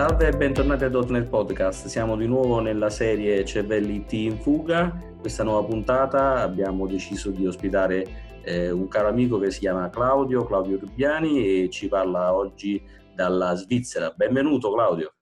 [0.00, 4.98] Salve e bentornati a .NET Podcast, siamo di nuovo nella serie Cervelli IT in fuga.
[5.20, 10.46] Questa nuova puntata abbiamo deciso di ospitare eh, un caro amico che si chiama Claudio,
[10.46, 12.82] Claudio Rubbiani e ci parla oggi
[13.14, 14.10] dalla Svizzera.
[14.16, 15.16] Benvenuto Claudio.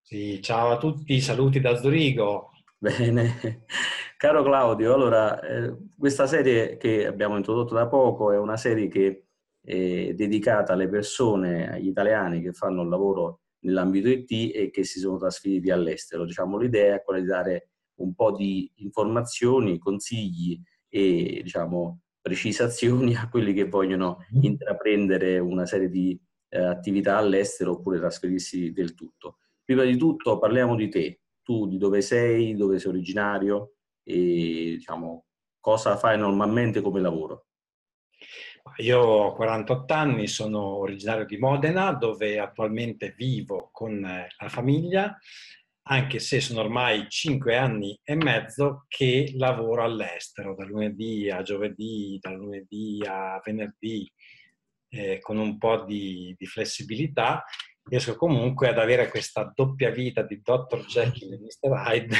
[0.00, 2.52] Sì, ciao a tutti, saluti da Zurigo.
[2.78, 3.66] Bene,
[4.16, 9.26] caro Claudio, allora eh, questa serie che abbiamo introdotto da poco è una serie che
[9.62, 14.98] è dedicata alle persone, agli italiani che fanno il lavoro nell'ambito IT e che si
[14.98, 16.24] sono trasferiti all'estero.
[16.24, 23.28] Diciamo, l'idea è quella di dare un po' di informazioni, consigli e diciamo, precisazioni a
[23.28, 24.44] quelli che vogliono mm-hmm.
[24.44, 29.38] intraprendere una serie di eh, attività all'estero oppure trasferirsi del tutto.
[29.64, 33.72] Prima di tutto parliamo di te, tu di dove sei, dove sei originario
[34.04, 35.26] e diciamo,
[35.58, 37.45] cosa fai normalmente come lavoro.
[38.78, 45.18] Io ho 48 anni, sono originario di Modena, dove attualmente vivo con eh, la famiglia,
[45.88, 52.18] anche se sono ormai 5 anni e mezzo che lavoro all'estero, da lunedì a giovedì,
[52.20, 54.10] da lunedì a venerdì,
[54.88, 57.44] eh, con un po' di, di flessibilità
[57.88, 60.84] riesco comunque ad avere questa doppia vita di Dr.
[60.86, 61.70] Jekyll e Mr.
[61.70, 62.16] Hyde,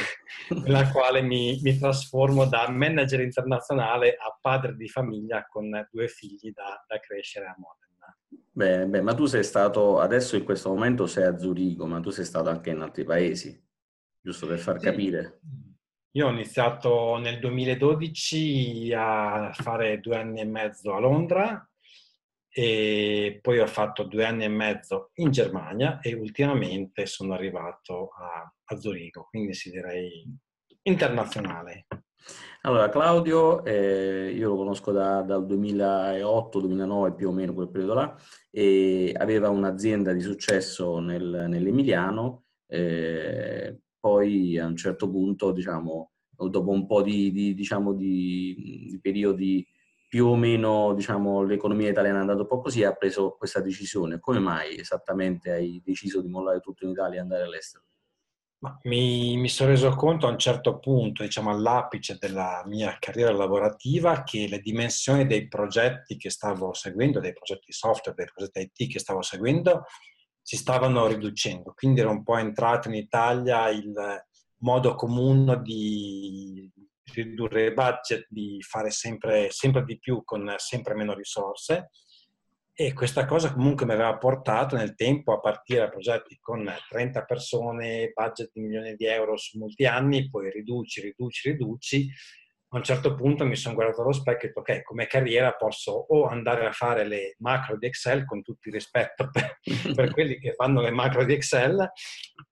[0.62, 6.52] nella quale mi, mi, trasformo da manager internazionale a padre di famiglia con due figli
[6.52, 8.16] da, da crescere a Modena.
[8.52, 12.10] Beh, beh, ma tu sei stato, adesso in questo momento sei a Zurigo, ma tu
[12.10, 13.60] sei stato anche in altri paesi,
[14.20, 14.84] giusto per far sì.
[14.84, 15.40] capire.
[16.12, 21.68] Io ho iniziato nel 2012 a fare due anni e mezzo a Londra,
[22.58, 28.50] e poi ho fatto due anni e mezzo in Germania e ultimamente sono arrivato a,
[28.64, 30.24] a Zurigo, quindi si direi
[30.84, 31.84] internazionale.
[32.62, 38.16] Allora, Claudio, eh, io lo conosco da, dal 2008-2009 più o meno quel periodo là,
[38.50, 46.70] e aveva un'azienda di successo nel, nell'Emiliano, eh, poi a un certo punto, diciamo, dopo
[46.70, 49.62] un po' di, di, diciamo, di, di periodi
[50.16, 54.18] più o meno diciamo, l'economia italiana è andata un po' così, ha preso questa decisione.
[54.18, 57.84] Come mai esattamente hai deciso di mollare tutto in Italia e andare all'estero?
[58.84, 64.22] Mi, mi, sono reso conto a un certo punto, diciamo all'apice della mia carriera lavorativa,
[64.22, 68.98] che le dimensioni dei progetti che stavo seguendo, dei progetti software, dei progetti IT che
[68.98, 69.84] stavo seguendo,
[70.40, 71.74] si stavano riducendo.
[71.76, 73.92] Quindi era un po' entrato in Italia il
[74.60, 76.72] modo comune di
[77.14, 81.90] ridurre i budget, di fare sempre, sempre di più con sempre meno risorse
[82.78, 87.24] e questa cosa comunque mi aveva portato nel tempo a partire da progetti con 30
[87.24, 92.06] persone, budget di milioni di euro su molti anni, poi riduci, riduci, riduci.
[92.74, 95.54] A un certo punto mi sono guardato allo specchio e ho detto ok, come carriera
[95.54, 99.58] posso o andare a fare le macro di Excel con tutto il rispetto per,
[99.96, 101.90] per quelli che fanno le macro di Excel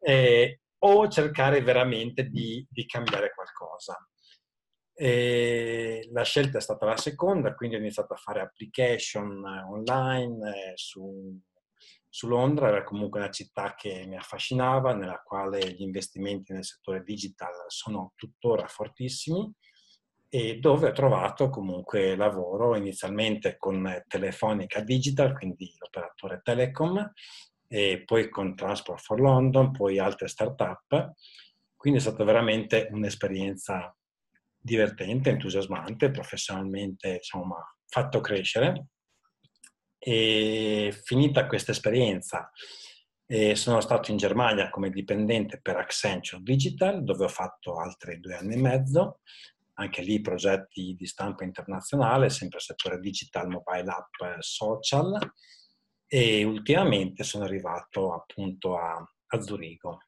[0.00, 3.94] eh, o cercare veramente di, di cambiare qualcosa.
[4.96, 10.72] E la scelta è stata la seconda, quindi ho iniziato a fare application online eh,
[10.76, 11.36] su,
[12.08, 17.02] su, Londra, era comunque una città che mi affascinava, nella quale gli investimenti nel settore
[17.02, 19.52] digital sono tuttora fortissimi
[20.28, 27.12] e dove ho trovato comunque lavoro inizialmente con Telefonica Digital, quindi l'operatore Telecom,
[27.68, 31.12] e poi con Transport for London, poi altre start-up.
[31.76, 33.96] Quindi è stata veramente un'esperienza
[34.64, 38.86] divertente, entusiasmante, professionalmente insomma, fatto crescere.
[39.98, 42.50] E finita questa esperienza,
[43.26, 48.36] eh, sono stato in Germania come dipendente per Accenture Digital, dove ho fatto altri due
[48.36, 49.20] anni e mezzo,
[49.74, 55.18] anche lì progetti di stampa internazionale, sempre settore digital, mobile app, social.
[56.06, 59.98] E ultimamente sono arrivato appunto a, a Zurigo.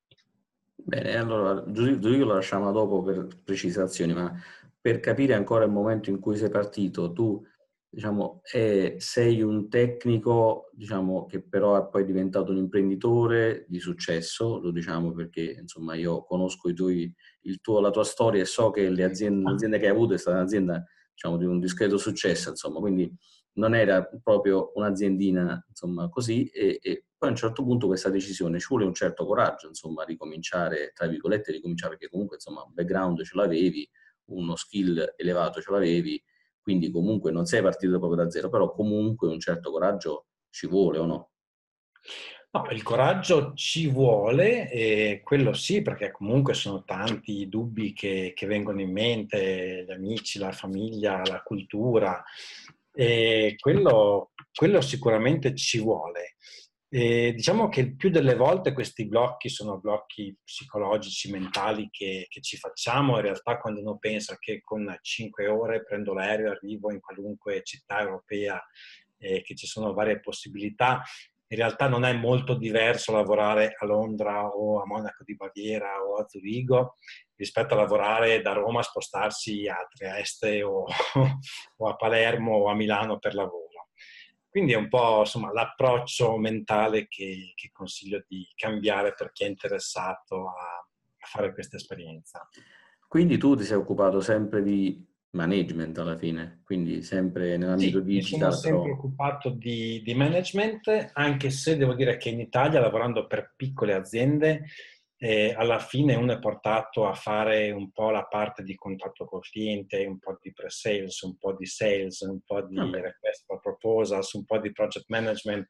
[0.89, 4.33] Bene, allora Zurigo lo lasciamo dopo per precisazioni, ma
[4.81, 7.45] per capire ancora il momento in cui sei partito, tu
[7.89, 14.61] diciamo, eh, sei un tecnico diciamo, che però è poi diventato un imprenditore di successo,
[14.61, 17.13] lo diciamo perché insomma, io conosco tuoi,
[17.61, 21.37] tuo, la tua storia e so che l'azienda che hai avuto è stata un'azienda diciamo,
[21.37, 23.13] di un discreto successo, insomma, quindi
[23.57, 28.59] non era proprio un'aziendina insomma, così e, e, poi a un certo punto questa decisione
[28.59, 33.23] ci vuole un certo coraggio, insomma, ricominciare, tra virgolette, ricominciare perché comunque insomma un background
[33.23, 33.89] ce l'avevi,
[34.27, 36.23] uno skill elevato ce l'avevi,
[36.61, 40.99] quindi comunque non sei partito proprio da zero, però comunque un certo coraggio ci vuole
[40.99, 41.31] o no?
[42.51, 48.33] No, il coraggio ci vuole, e quello sì, perché comunque sono tanti i dubbi che,
[48.35, 52.25] che vengono in mente, gli amici, la famiglia, la cultura,
[52.97, 56.37] e quello, quello sicuramente ci vuole.
[56.89, 62.57] E diciamo che più delle volte questi blocchi sono blocchi psicologici, mentali che, che, ci
[62.57, 67.63] facciamo in realtà quando uno pensa che con 5 ore prendo l'aereo, arrivo in qualunque
[67.65, 68.63] città europea
[69.19, 71.03] e che ci sono varie possibilità.
[71.49, 76.17] In realtà non è molto diverso lavorare a Londra o a Monaco di Baviera o
[76.17, 76.97] a Zurigo
[77.37, 80.85] rispetto a lavorare da Roma, spostarsi a Trieste o,
[81.77, 83.67] o a Palermo o a Milano per lavoro.
[84.57, 89.49] Quindi è un po' insomma, l'approccio mentale che, che, consiglio di cambiare per chi è
[89.49, 90.79] interessato a,
[91.19, 92.49] a, fare questa esperienza.
[93.07, 95.07] Quindi tu ti sei occupato sempre di
[95.37, 98.07] management alla fine, quindi sempre nell'ambito sì.
[98.07, 98.95] Mi sono sempre però...
[98.95, 104.65] occupato di, di management, anche se devo dire che in Italia, lavorando per piccole aziende,
[105.19, 109.41] e alla fine uno è portato a fare un po' la parte di contatto col
[109.41, 113.01] cliente, un po' di pre-sales, un po' di sales, un po' di okay.
[113.01, 115.69] request for proposals, un po' di project management,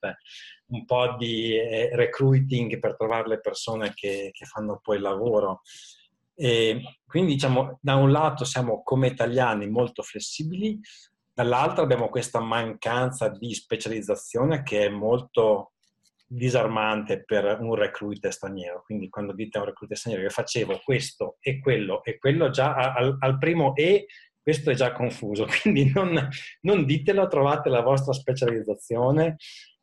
[0.72, 5.60] un po' di eh, recruiting per trovare le persone che, che fanno poi il lavoro.
[6.38, 10.78] E quindi diciamo, da un lato siamo come italiani molto flessibili,
[11.32, 15.72] dall'altro abbiamo questa mancanza di specializzazione che è molto
[16.28, 18.82] disarmante per un recruiter straniero.
[18.84, 22.74] Quindi quando dite a un recruiter straniero che facevo questo e quello e quello, già
[22.74, 24.06] al, al primo e
[24.42, 25.46] questo è già confuso.
[25.62, 26.28] Quindi non,
[26.62, 29.36] non ditelo, trovate la vostra specializzazione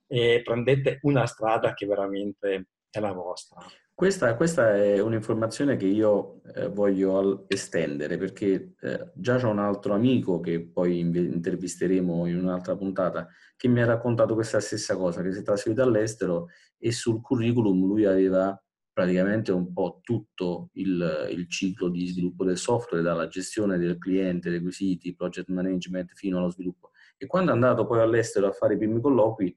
[0.08, 3.66] e prendete una strada che veramente è la vostra.
[3.96, 9.94] Questa, questa è un'informazione che io eh, voglio estendere perché eh, già c'è un altro
[9.94, 15.32] amico che poi intervisteremo in un'altra puntata che mi ha raccontato questa stessa cosa, che
[15.32, 16.48] si è trasferito all'estero
[16.80, 18.60] e sul curriculum lui aveva
[18.92, 24.50] praticamente un po' tutto il, il ciclo di sviluppo del software, dalla gestione del cliente,
[24.50, 26.92] requisiti, project management fino allo sviluppo.
[27.16, 29.56] E quando è andato poi all'estero a fare i primi colloqui,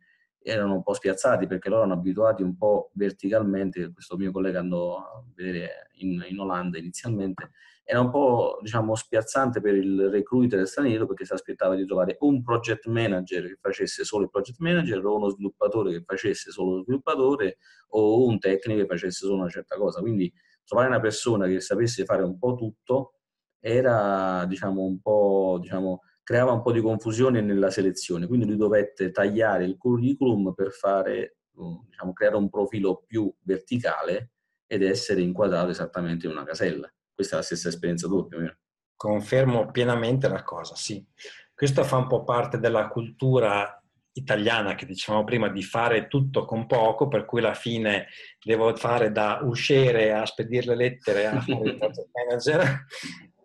[0.48, 4.98] erano un po' spiazzati perché loro erano abituati un po' verticalmente, questo mio collega andò
[4.98, 7.50] a vedere in, in Olanda inizialmente,
[7.82, 12.42] era un po' diciamo spiazzante per il recruiter straniero perché si aspettava di trovare un
[12.42, 16.82] project manager che facesse solo il project manager o uno sviluppatore che facesse solo lo
[16.82, 17.58] sviluppatore
[17.90, 20.00] o un tecnico che facesse solo una certa cosa.
[20.00, 20.32] Quindi
[20.64, 23.14] trovare una persona che sapesse fare un po' tutto
[23.60, 29.12] era diciamo un po' diciamo creava un po' di confusione nella selezione, quindi lui dovette
[29.12, 34.32] tagliare il curriculum per fare, diciamo, creare un profilo più verticale
[34.66, 36.92] ed essere inquadrato esattamente in una casella.
[37.14, 38.56] Questa è la stessa esperienza tua più o meno.
[38.96, 41.06] Confermo pienamente la cosa, sì.
[41.54, 43.80] Questo fa un po' parte della cultura
[44.14, 48.08] italiana che dicevamo prima di fare tutto con poco, per cui alla fine
[48.42, 52.84] devo fare da usciere a spedire le lettere a fare il project manager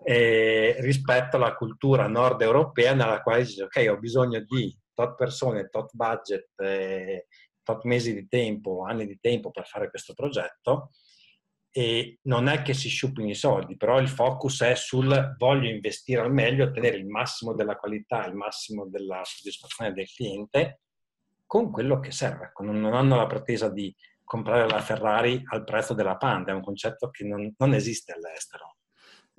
[0.04, 5.70] eh, rispetto alla cultura nord europea nella quale dice ok ho bisogno di tot persone,
[5.70, 7.28] tot budget, eh,
[7.64, 10.92] tot mesi di tempo, anni di tempo per fare questo progetto
[11.74, 16.22] e non è che si sciupino i soldi, però il focus è sul voglio investire
[16.22, 20.82] al meglio, ottenere il massimo della qualità, il massimo della soddisfazione del cliente
[21.46, 22.52] con quello che serve.
[22.60, 23.94] Non hanno la pretesa di
[24.24, 28.76] comprare la Ferrari al prezzo della Panda, è un concetto che non, non esiste all'estero.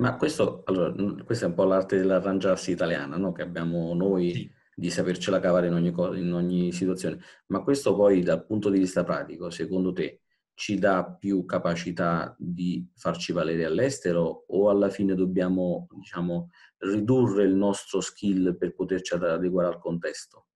[0.03, 0.93] Ma questo, allora,
[1.23, 3.31] questa è un po' l'arte dell'arrangiarsi italiana, no?
[3.31, 4.53] che abbiamo noi sì.
[4.75, 7.21] di sapercela cavare in ogni, cosa, in ogni situazione.
[7.47, 10.23] Ma questo poi dal punto di vista pratico, secondo te,
[10.55, 17.55] ci dà più capacità di farci valere all'estero o alla fine dobbiamo, diciamo, ridurre il
[17.55, 20.47] nostro skill per poterci adeguare al contesto?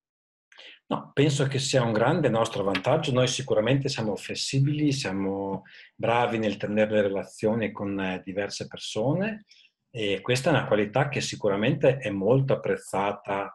[0.89, 3.13] No, penso che sia un grande nostro vantaggio.
[3.13, 5.65] Noi sicuramente siamo flessibili, siamo
[5.97, 9.47] bravi nel tenere le relazioni con eh, diverse persone
[9.91, 13.55] e questa è una qualità che sicuramente è molto apprezzata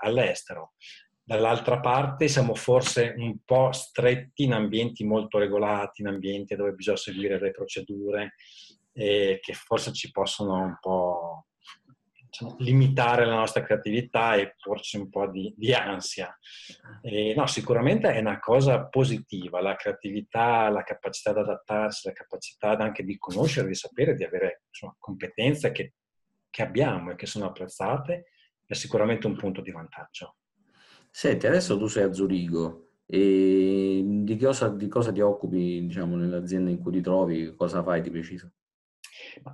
[0.00, 0.74] all'estero.
[1.22, 6.96] Dall'altra parte siamo forse un po' stretti in ambienti molto regolati, in ambienti dove bisogna
[6.96, 8.34] seguire le procedure
[8.92, 11.46] e che forse ci possono un po'
[12.32, 16.34] diciamo, limitare la nostra creatività e porci un po' di, di ansia.
[17.02, 22.70] E, no, sicuramente è una cosa positiva, la creatività, la capacità di adattarsi, la capacità
[22.78, 25.94] anche di conoscere, di sapere, di avere insomma, competenze che,
[26.48, 28.28] che abbiamo e che sono apprezzate,
[28.64, 30.36] è sicuramente un punto di vantaggio.
[31.10, 36.70] Senti, adesso tu sei a Zurigo e di cosa, di cosa ti occupi diciamo, nell'azienda
[36.70, 37.54] in cui ti trovi?
[37.54, 38.52] Cosa fai di preciso?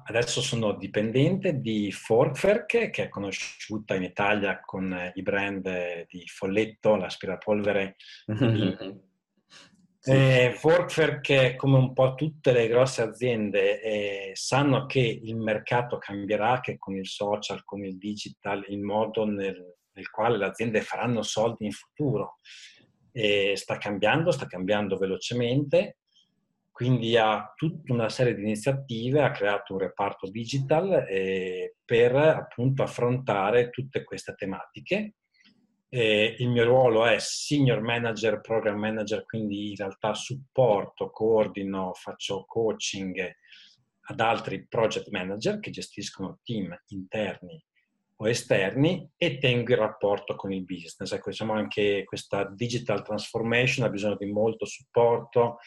[0.05, 6.97] Adesso sono dipendente di Forkwerk, che è conosciuta in Italia con i brand di Folletto,
[6.97, 7.97] l'aspirapolvere.
[10.03, 16.61] eh, Forkwerk, come un po' tutte le grosse aziende, eh, sanno che il mercato cambierà,
[16.61, 21.23] che con il social, con il digital, il modo nel, nel quale le aziende faranno
[21.23, 22.39] soldi in futuro.
[23.13, 25.99] E sta cambiando, sta cambiando velocemente,
[26.79, 32.85] quindi ha tutta una serie di iniziative, ha creato un reparto digital eh, per appunto
[32.85, 35.15] affrontare tutte queste tematiche.
[35.89, 42.45] Eh, il mio ruolo è senior manager, program manager, quindi in realtà supporto, coordino, faccio
[42.47, 43.29] coaching
[44.03, 47.61] ad altri project manager che gestiscono team interni
[48.21, 51.11] o esterni e tengo il rapporto con il business.
[51.11, 55.59] Ecco, diciamo anche questa digital transformation ha bisogno di molto supporto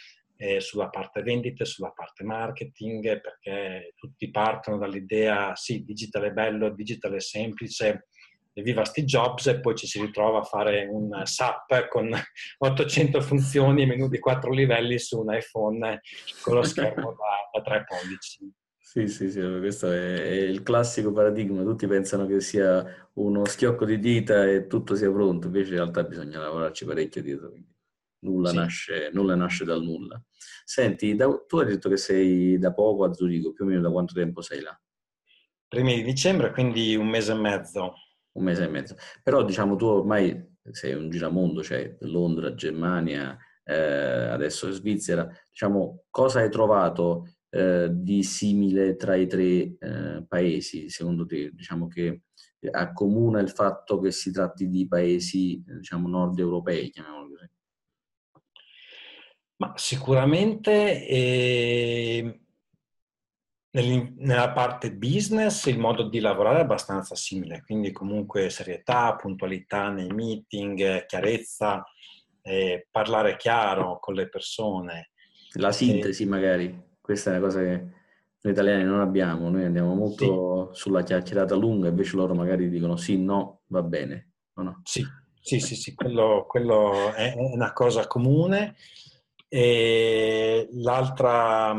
[0.42, 6.72] eh, sulla parte vendite, sulla parte marketing, perché tutti partono dall'idea sì, digital è bello,
[6.72, 8.08] digital è semplice,
[8.54, 12.10] evviva Steve Jobs e poi ci si ritrova a fare un SAP con
[12.58, 16.02] 800 funzioni e menu di 4 livelli su un iPhone
[16.42, 17.12] con lo schermo
[17.54, 18.52] da, da 3 pollici.
[18.80, 21.62] Sì, sì, sì, questo è, è, il classico paradigma.
[21.62, 22.84] Tutti pensano che sia
[23.14, 27.54] uno schiocco di dita e tutto sia pronto, invece in realtà bisogna lavorarci parecchio dietro.
[28.22, 28.56] Nulla, sì.
[28.56, 30.22] nasce, nulla nasce dal nulla.
[30.64, 33.92] Senti, da, tu hai detto che sei da poco a Zurigo, più o meno da
[33.92, 34.80] quanto tempo sei là?
[35.68, 37.94] Primi di dicembre, quindi un mese e mezzo.
[38.34, 38.96] Un mese e mezzo.
[39.24, 45.28] Però diciamo tu ormai sei un giramondo, cioè Londra, Germania, eh, adesso Svizzera.
[45.50, 51.52] Diciamo, cosa hai trovato eh, di simile tra i tre eh, paesi, secondo te?
[51.54, 52.24] Diciamo che
[52.70, 57.50] accomuna il fatto che si tratti di paesi, diciamo, nord europei, chiamiamoli così.
[59.62, 62.40] Ma sicuramente eh,
[63.70, 70.08] nella parte business il modo di lavorare è abbastanza simile, quindi comunque serietà, puntualità nei
[70.08, 71.84] meeting, chiarezza,
[72.42, 75.12] eh, parlare chiaro con le persone.
[75.54, 77.86] La sintesi magari questa è una cosa che
[78.42, 80.82] noi italiani non abbiamo, noi andiamo molto sì.
[80.82, 84.32] sulla chiacchierata lunga, invece loro magari dicono sì, no, va bene.
[84.56, 85.06] No, Sì,
[85.40, 88.76] sì, sì, sì quello, quello, è una cosa comune.
[89.54, 91.76] E l'altra,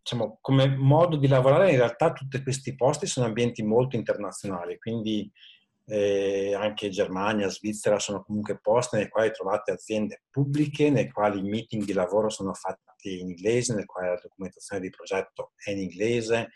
[0.00, 5.28] diciamo, come modo di lavorare, in realtà tutti questi posti sono ambienti molto internazionali, quindi
[5.86, 11.48] eh, anche Germania, Svizzera sono comunque posti nei quali trovate aziende pubbliche, nei quali i
[11.48, 15.78] meeting di lavoro sono fatti in inglese, nel quale la documentazione di progetto è in
[15.78, 16.50] inglese,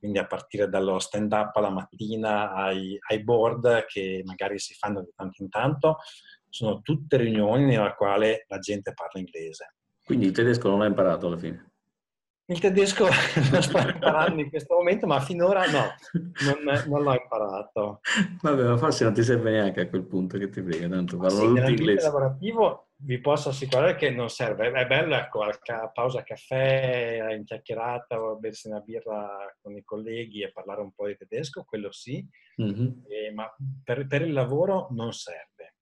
[0.00, 5.00] quindi a partire dallo stand up alla mattina ai, ai board che magari si fanno
[5.02, 5.98] di tanto in tanto,
[6.48, 9.74] sono tutte riunioni nella quale la gente parla inglese.
[10.08, 11.72] Quindi il tedesco non l'ha imparato alla fine?
[12.46, 13.04] Il tedesco
[13.52, 15.84] lo sto imparando in questo momento, ma finora no,
[16.46, 18.00] non, non, l'ho imparato.
[18.40, 21.40] Vabbè, ma forse non ti serve neanche a quel punto che ti frega, tanto parlo
[21.40, 22.06] sì, tutti inglese.
[22.06, 24.70] lavorativo vi posso assicurare che non serve.
[24.70, 30.40] È bello, ecco, a pausa caffè, in chiacchierata, o bersi una birra con i colleghi
[30.40, 32.26] e parlare un po' di tedesco, quello sì,
[32.62, 32.86] mm-hmm.
[33.10, 35.74] eh, ma per, per il lavoro non serve.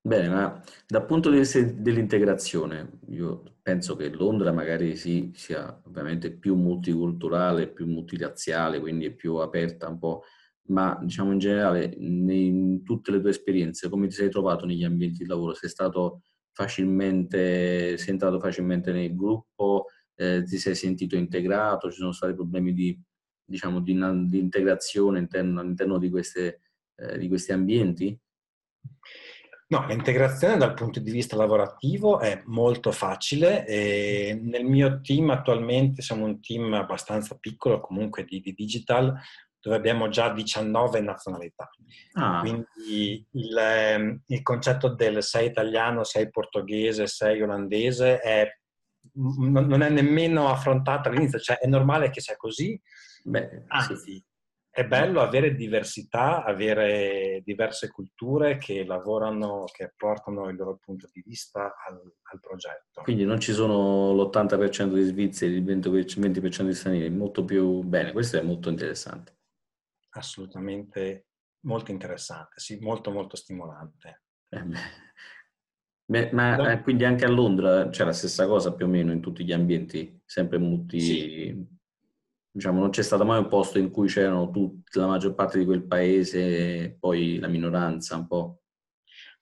[0.00, 6.32] Bene, ma dal punto di vista dell'integrazione, io penso che Londra magari sì, sia ovviamente
[6.32, 10.22] più multiculturale, più multirazziale, quindi è più aperta un po',
[10.68, 15.18] ma diciamo in generale, in tutte le tue esperienze, come ti sei trovato negli ambienti
[15.22, 15.52] di lavoro?
[15.52, 22.12] Sei stato facilmente, sei entrato facilmente nel gruppo, eh, ti sei sentito integrato, ci sono
[22.12, 22.98] stati problemi di,
[23.44, 23.92] diciamo, di,
[24.28, 26.62] di integrazione all'interno, all'interno di, queste,
[26.96, 28.18] eh, di questi ambienti?
[29.70, 33.64] No, l'integrazione dal punto di vista lavorativo è molto facile.
[34.40, 39.14] Nel mio team attualmente siamo un team abbastanza piccolo, comunque di, di digital,
[39.60, 41.68] dove abbiamo già 19 nazionalità.
[42.12, 42.40] Ah.
[42.40, 48.48] Quindi il, ehm, il, concetto del sei italiano, sei portoghese, sei olandese è,
[49.16, 52.80] non è nemmeno affrontato all'inizio, cioè è normale che sia così.
[53.22, 54.26] Beh, Anzi, sì
[54.78, 61.20] è bello avere diversità, avere diverse culture che lavorano, che portano il loro punto di
[61.26, 63.02] vista al, al progetto.
[63.02, 68.38] Quindi non ci sono l'80% di svizzeri, il 20% di stranieri, molto più bene, questo
[68.38, 69.38] è molto interessante.
[70.10, 71.26] Assolutamente
[71.62, 74.22] molto interessante, sì, molto molto stimolante.
[74.48, 74.62] Eh
[76.04, 79.20] beh, ma eh, quindi anche a Londra c'è la stessa cosa più o meno in
[79.20, 81.00] tutti gli ambienti, sempre multi...
[81.00, 81.76] Sì
[82.58, 85.64] diciamo, non c'è stato mai un posto in cui c'erano tutti, la maggior parte di
[85.64, 88.62] quel paese e poi la minoranza un po'.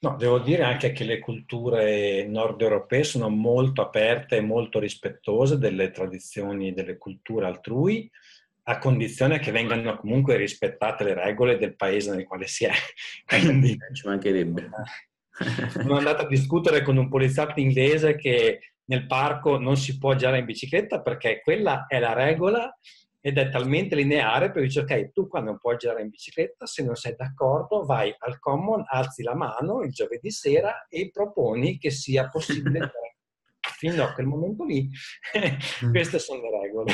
[0.01, 5.57] No, devo dire anche che le culture nord europee sono molto aperte e molto rispettose
[5.57, 8.09] delle tradizioni delle culture altrui,
[8.65, 12.73] a condizione che vengano comunque rispettate le regole del paese nel quale si è.
[13.25, 14.69] Quindi ci mancherebbe.
[15.71, 20.39] Sono andato a discutere con un poliziotto inglese che nel parco non si può girare
[20.39, 22.77] in bicicletta perché quella è la regola
[23.27, 26.85] ed è talmente lineare per dire ok, tu quando non puoi girare in bicicletta, se
[26.85, 31.91] non sei d'accordo, vai al common, alzi la mano il giovedì sera e proponi che
[31.91, 32.89] sia possibile
[33.79, 34.89] fino a quel momento lì.
[35.85, 35.91] Mm.
[35.91, 36.93] Queste sono le regole.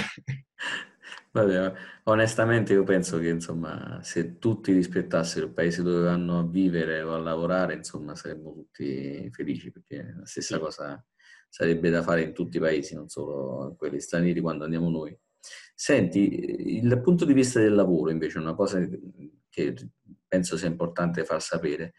[1.33, 1.75] Vabbè,
[2.05, 7.13] onestamente io penso che insomma, se tutti rispettassero il paese dove vanno a vivere o
[7.13, 11.05] a lavorare, insomma, saremmo tutti felici perché la stessa cosa
[11.51, 15.15] sarebbe da fare in tutti i paesi, non solo in quelli stranieri quando andiamo noi.
[15.75, 18.79] Senti, il punto di vista del lavoro invece è una cosa
[19.49, 19.75] che
[20.29, 21.95] penso sia importante far sapere.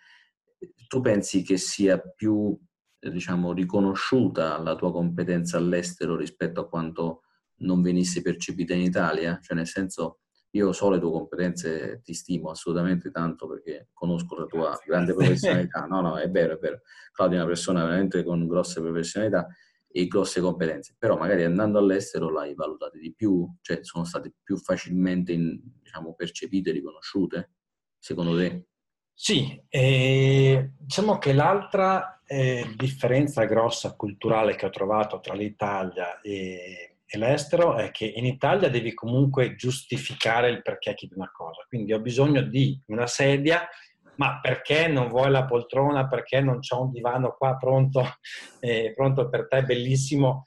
[0.87, 2.57] Tu pensi che sia più,
[2.99, 7.23] diciamo, riconosciuta la tua competenza all'estero rispetto a quanto
[7.57, 9.39] non venisse percepita in Italia?
[9.41, 10.19] Cioè, nel senso,
[10.51, 15.85] io so le tue competenze, ti stimo assolutamente tanto perché conosco la tua grande professionalità.
[15.89, 16.81] No, no, è vero, è vero.
[17.11, 19.47] Claudio è una persona veramente con grosse professionalità
[19.95, 24.57] e grosse competenze, però magari andando all'estero l'hai valutate di più, cioè sono state più
[24.57, 27.51] facilmente diciamo, percepite riconosciute,
[27.99, 28.65] secondo te?
[29.13, 36.97] Sì, eh, diciamo che l'altra eh, differenza grossa culturale che ho trovato tra l'Italia e,
[37.05, 41.93] e, l'estero è che in Italia devi comunque giustificare il perché chiedi una cosa, quindi
[41.93, 43.67] ho bisogno di una sedia
[44.15, 46.07] ma perché non vuoi la poltrona?
[46.07, 48.03] Perché non c'è un divano qua pronto,
[48.59, 50.43] eh, pronto per te, bellissimo?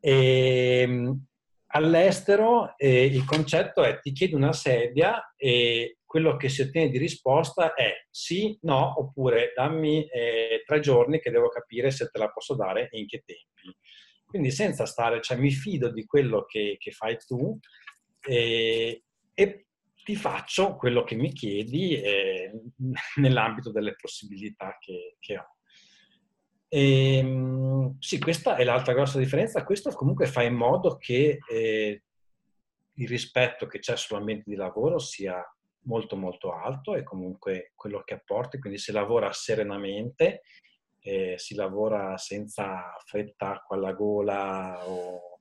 [0.00, 1.24] E, ehm,
[1.72, 6.98] all'estero eh, il concetto è ti chiedo una sedia e quello che si ottiene di
[6.98, 12.28] risposta è sì, no, oppure dammi eh, tre giorni che devo capire se te la
[12.28, 13.76] posso dare e in che tempi.
[14.24, 17.56] Quindi senza stare, cioè mi fido di quello che, che fai tu
[18.20, 19.04] e,
[19.34, 19.66] e
[20.10, 22.50] ti faccio quello che mi chiedi eh,
[23.16, 25.54] nell'ambito delle possibilità che, che ho.
[26.66, 29.62] E, ehm, sì, questa è l'altra grossa differenza.
[29.62, 32.02] Questo comunque fa in modo che eh,
[32.92, 35.44] il rispetto che c'è sull'ambiente di lavoro sia
[35.82, 40.42] molto molto alto e comunque quello che apporti, quindi si lavora serenamente,
[40.98, 45.40] eh, si lavora senza fretta acqua alla gola o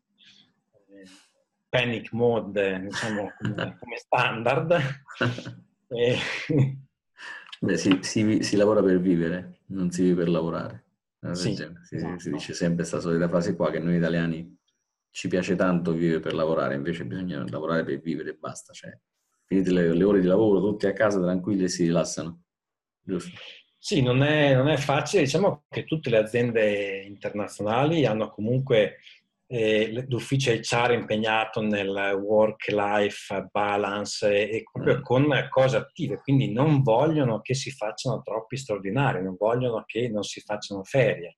[0.89, 1.28] eh,
[1.69, 4.77] panic mode, diciamo, come, standard.
[5.87, 6.17] e...
[7.61, 10.85] Beh, si, si, si, lavora per vivere, non si vive per lavorare.
[11.33, 14.57] Sì, si, no, si, dice sempre questa solita frase qua che noi italiani
[15.11, 18.71] ci piace tanto vivere per lavorare, invece bisogna lavorare per vivere e basta.
[18.71, 18.97] Cioè,
[19.45, 22.43] finite le, le ore di lavoro, tutti a casa tranquilli e si rilassano.
[23.01, 23.37] Giusto?
[23.81, 25.23] Sì, non è, non è facile.
[25.23, 28.97] Diciamo che tutte le aziende internazionali hanno comunque
[29.51, 35.01] eh, l'ufficio HR impegnato nel work-life balance e, proprio mm.
[35.01, 40.21] con cose attive, quindi non vogliono che si facciano troppi straordinari, non vogliono che non
[40.21, 41.37] si facciano ferie.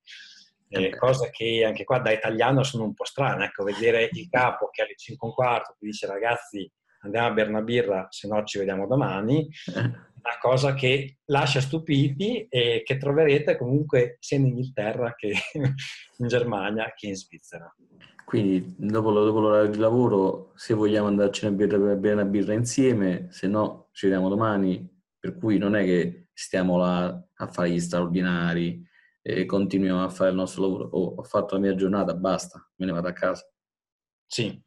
[0.68, 4.70] Eh, cosa che anche qua da italiano sono un po' strane, ecco, vedere il capo
[4.70, 6.70] che alle 5 e un quarto ti dice ragazzi
[7.04, 9.50] andiamo a bere una birra, se no ci vediamo domani,
[10.24, 15.34] una cosa che lascia stupiti e che troverete comunque sia in Inghilterra che
[16.18, 17.74] in Germania che in Svizzera.
[18.24, 23.48] Quindi dopo, dopo l'orario di lavoro, se vogliamo andarci a bere, una birra insieme, se
[23.48, 28.82] no ci vediamo domani, per cui non è che stiamo là a fare gli straordinari
[29.22, 30.86] e continuiamo a fare il nostro lavoro.
[30.92, 33.46] Oh, ho fatto la mia giornata, basta, me ne vado a casa.
[34.28, 34.64] Sì.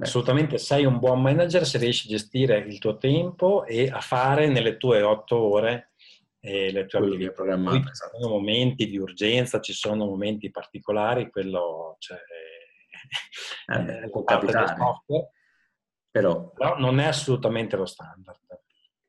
[0.00, 0.58] Assolutamente.
[0.58, 4.76] Sei un buon manager se riesci a gestire il tuo tempo e a fare nelle
[4.76, 5.92] tue otto ore
[6.40, 7.32] eh, le tue attività.
[7.32, 8.18] Ci esatto.
[8.18, 12.18] sono momenti di urgenza, ci sono momenti particolari, quello cioè,
[13.66, 14.76] eh, può capitare.
[16.10, 18.38] Però, Però, non è assolutamente lo standard.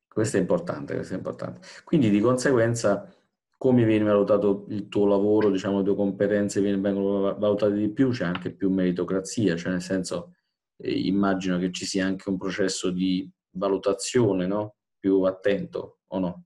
[0.07, 1.65] Questo è importante, questo è importante.
[1.83, 3.11] Quindi di conseguenza
[3.57, 8.25] come viene valutato il tuo lavoro, diciamo le tue competenze vengono valutate di più, c'è
[8.25, 10.33] anche più meritocrazia, cioè nel senso
[10.81, 14.75] eh, immagino che ci sia anche un processo di valutazione no?
[14.99, 16.43] più attento o no?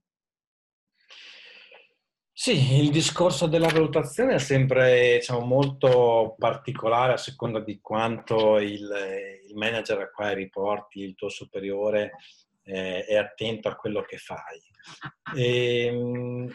[2.38, 8.90] Sì, il discorso della valutazione è sempre diciamo, molto particolare a seconda di quanto il,
[9.48, 12.12] il manager a cui riporti, il tuo superiore,
[12.62, 14.60] eh, è attento a quello che fai.
[15.34, 16.52] E, ehm,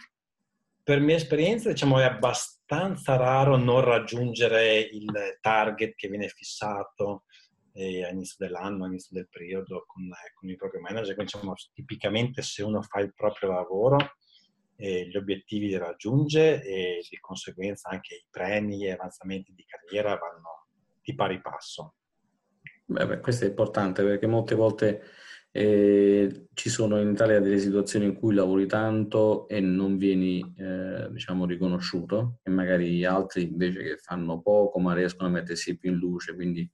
[0.83, 7.23] per mia esperienza, diciamo, è abbastanza raro non raggiungere il target che viene fissato
[7.73, 11.15] all'inizio dell'anno, all'inizio del periodo con, con il proprio manager.
[11.15, 13.97] Quindi, diciamo, tipicamente se uno fa il proprio lavoro,
[14.75, 20.17] eh, gli obiettivi li raggiunge e di conseguenza anche i premi e avanzamenti di carriera
[20.17, 20.67] vanno
[21.01, 21.95] di pari passo.
[22.85, 25.03] Beh, beh, questo è importante perché molte volte
[25.51, 31.09] eh, ci sono in Italia delle situazioni in cui lavori tanto e non vieni eh,
[31.11, 35.97] diciamo riconosciuto e magari altri invece che fanno poco ma riescono a mettersi più in
[35.97, 36.69] luce quindi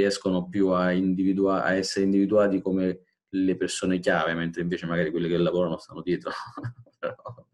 [0.00, 5.28] riescono più a, individua- a essere individuati come le persone chiave, mentre invece magari quelli
[5.28, 6.30] che lavorano stanno dietro.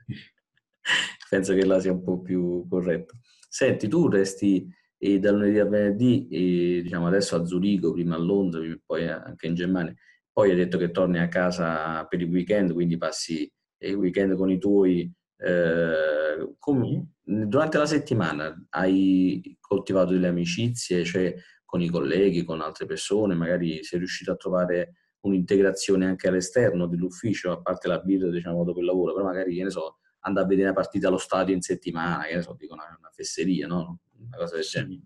[1.28, 3.14] Penso che là sia un po' più corretto.
[3.48, 8.18] Senti, tu resti eh, da lunedì a venerdì, eh, diciamo adesso a Zurigo, prima a
[8.18, 9.94] Londra, poi anche in Germania.
[10.32, 14.50] Poi hai detto che torni a casa per il weekend, quindi passi il weekend con
[14.50, 15.10] i tuoi.
[15.36, 21.34] Eh, come, durante la settimana hai coltivato delle amicizie, cioè
[21.74, 27.50] con i colleghi, con altre persone, magari sei riuscito a trovare un'integrazione anche all'esterno dell'ufficio,
[27.50, 30.48] a parte la birra, diciamo, dopo il lavoro, però magari, che ne so, andare a
[30.48, 33.98] vedere una partita allo stadio in settimana, che ne so, dico una, una fesseria, no?
[34.24, 35.00] Una cosa del genere.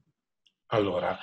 [0.66, 1.18] Allora,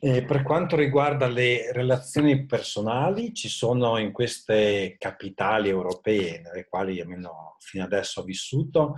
[0.00, 7.00] eh, per quanto riguarda le relazioni personali, ci sono in queste capitali europee, nelle quali
[7.00, 8.96] almeno fino adesso ho vissuto,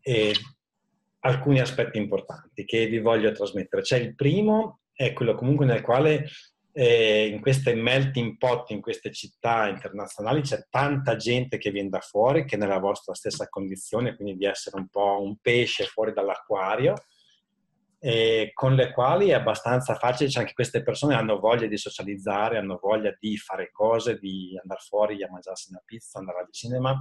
[0.00, 0.34] eh,
[1.20, 3.82] alcuni aspetti importanti che vi voglio trasmettere.
[3.82, 6.26] C'è il primo, è quello comunque nel quale
[6.72, 12.00] eh, in queste melting pot, in queste città internazionali, c'è tanta gente che viene da
[12.00, 16.12] fuori, che è nella vostra stessa condizione, quindi di essere un po' un pesce fuori
[16.12, 16.94] dall'acquario,
[18.00, 22.58] eh, con le quali è abbastanza facile, cioè anche queste persone hanno voglia di socializzare,
[22.58, 27.00] hanno voglia di fare cose, di andare fuori a mangiarsi una pizza, andare al cinema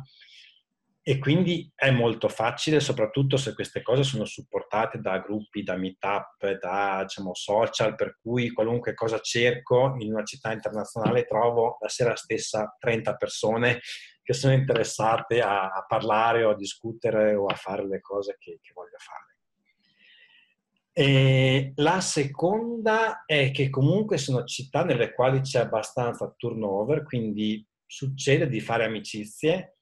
[1.10, 6.60] e quindi è molto facile, soprattutto se queste cose sono supportate da gruppi, da meetup,
[6.60, 12.14] da diciamo, social, per cui qualunque cosa cerco in una città internazionale trovo la sera
[12.18, 13.80] stessa 30 persone
[14.22, 18.74] che sono interessate a, parlare o a discutere o a fare le cose che, che
[18.74, 19.38] voglio fare.
[20.92, 28.50] E la seconda è che comunque sono città nelle quali c'è abbastanza turnover, quindi succede
[28.50, 29.77] di fare amicizie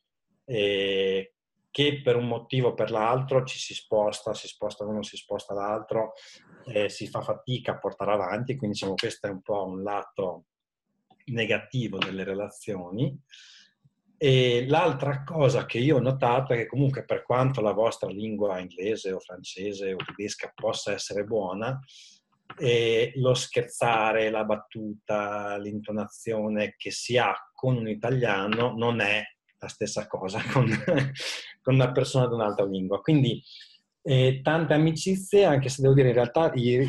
[0.45, 1.33] eh,
[1.69, 5.53] che per un motivo o per l'altro ci si sposta, si sposta uno, si sposta
[5.53, 6.13] l'altro,
[6.67, 10.45] eh, si fa fatica a portare avanti, quindi diciamo questo è un po' un lato
[11.25, 13.19] negativo delle relazioni.
[14.17, 18.59] E l'altra cosa che io ho notato è che comunque per quanto la vostra lingua
[18.59, 21.77] inglese o francese o tedesca possa essere buona,
[22.57, 29.21] e lo scherzare, la battuta, l'intonazione che si ha con un italiano non è
[29.59, 30.67] la stessa cosa con,
[31.61, 33.01] con una persona di un'altra lingua.
[33.01, 33.41] Quindi
[34.07, 36.79] eh, tante amicizie, anche se devo dire in realtà i,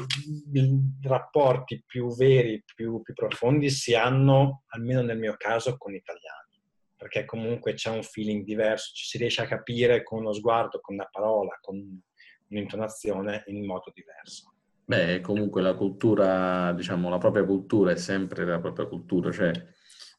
[0.52, 5.96] i rapporti più veri, più, più, profondi si hanno, almeno nel mio caso, con gli
[5.96, 6.60] italiani,
[6.94, 10.94] perché comunque c'è un feeling diverso, ci si riesce a capire con uno sguardo, con
[10.94, 12.02] una parola, con
[12.48, 14.52] un'intonazione in modo diverso.
[14.84, 19.50] Beh, comunque la cultura, diciamo, la propria cultura è sempre la propria cultura, cioè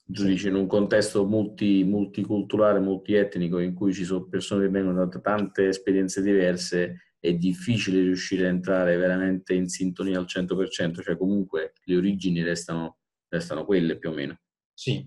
[0.09, 5.19] giudice in un contesto multi, multiculturale, multietnico, in cui ci sono persone che vengono da
[5.19, 11.73] tante esperienze diverse, è difficile riuscire a entrare veramente in sintonia al 100%, cioè comunque
[11.83, 14.39] le origini restano, restano quelle più o meno.
[14.73, 15.05] Sì.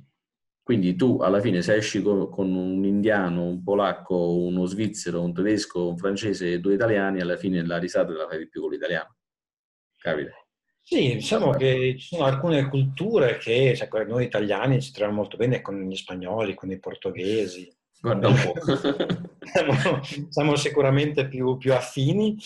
[0.62, 5.88] Quindi tu alla fine se esci con, un indiano, un polacco, uno svizzero, un tedesco,
[5.88, 8.70] un francese e due italiani, alla fine la risata te la fai di più con
[8.70, 9.16] l'italiano.
[9.96, 10.39] Capite?
[10.82, 15.60] Sì, diciamo che ci sono alcune culture che, cioè, noi italiani ci troviamo molto bene
[15.60, 17.72] con gli spagnoli, con i portoghesi.
[18.00, 18.54] Guarda un po'.
[20.30, 22.36] siamo, sicuramente più, più, affini.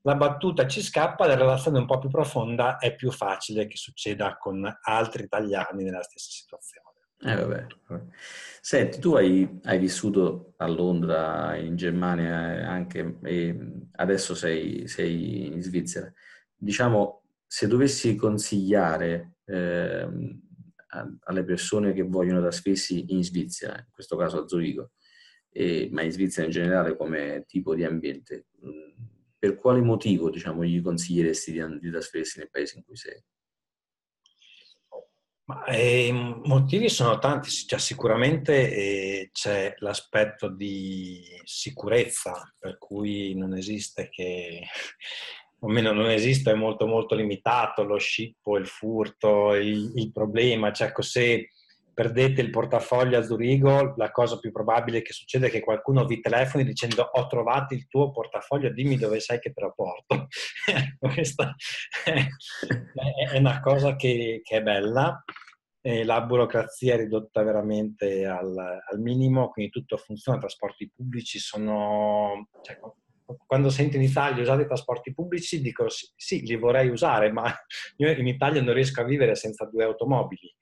[0.00, 4.36] La battuta ci scappa, la relazione un po' più profonda è più facile che succeda
[4.36, 6.90] con altri italiani nella stessa situazione.
[7.24, 7.66] Eh, vabbè.
[8.60, 13.56] Senti, tu hai, hai, vissuto a Londra, in Germania eh, anche, e
[13.92, 16.12] adesso sei, sei in Svizzera.
[16.56, 17.21] Diciamo,
[17.52, 20.08] se dovessi consigliare eh,
[21.24, 24.92] alle persone che vogliono trasferirsi in Svizzera, in questo caso a Zurigo,
[25.50, 30.64] e, ma in Svizzera in generale come tipo di ambiente, mh, per quale motivo diciamo,
[30.64, 33.22] gli consiglieresti di, di trasferirsi nel paese in cui sei?
[35.74, 36.10] I
[36.44, 44.62] motivi sono tanti, cioè, sicuramente eh, c'è l'aspetto di sicurezza, per cui non esiste che
[45.64, 50.72] o meno non esiste, è molto molto limitato lo scippo, il furto, il, il problema,
[50.72, 51.50] cioè se
[51.94, 56.20] perdete il portafoglio a Zurigo, la cosa più probabile che succede è che qualcuno vi
[56.20, 60.26] telefoni dicendo ho trovato il tuo portafoglio, dimmi dove sai che te lo porto.
[60.98, 61.54] Questa
[62.04, 65.22] è, una cosa che, che è bella.
[65.84, 71.40] E la burocrazia è ridotta veramente al, al, minimo, quindi tutto funziona, i trasporti pubblici
[71.40, 72.50] sono...
[72.62, 72.78] Cioè,
[73.46, 77.44] quando sento in Italia usare i trasporti pubblici dico sì, sì, li vorrei usare, ma
[77.96, 80.54] io in Italia non riesco a vivere senza due automobili.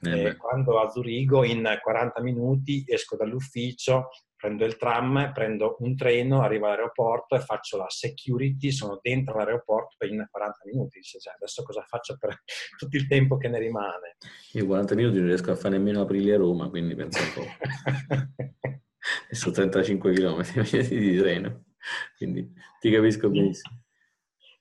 [0.00, 6.42] Eh, quando a Zurigo in 40 minuti esco dall'ufficio, prendo il tram, prendo un treno,
[6.42, 11.02] arrivo all'aeroporto e faccio la security, sono dentro l'aeroporto in 40 minuti.
[11.02, 12.42] Cioè, adesso cosa faccio per
[12.78, 14.16] tutto il tempo che ne rimane?
[14.52, 18.46] Io 40 minuti non riesco a fare nemmeno aprile a Roma, quindi penso un po'.
[19.30, 20.42] e sono 35 km
[20.88, 21.64] di treno,
[22.16, 23.82] quindi ti capisco benissimo.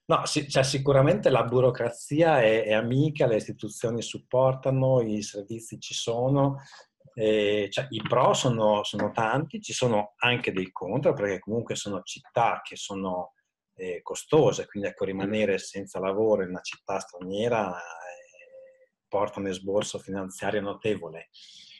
[0.09, 5.93] No, sì, cioè, sicuramente la burocrazia è, è, amica, le istituzioni supportano, i servizi ci
[5.93, 6.61] sono,
[7.13, 12.03] eh, cioè, I pro sono, sono, tanti, ci sono anche dei contro, perché comunque sono
[12.03, 13.33] città che sono
[13.75, 19.99] eh, costose, quindi ecco, rimanere senza lavoro in una città straniera eh, porta un esborso
[19.99, 21.29] finanziario notevole.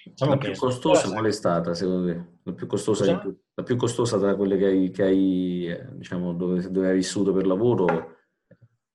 [0.10, 2.26] Diciamo la più costosa qual è stata, secondo te?
[2.43, 6.70] La più costosa, la più costosa tra quelle che hai, che hai eh, diciamo, dove,
[6.72, 8.15] dove hai vissuto per lavoro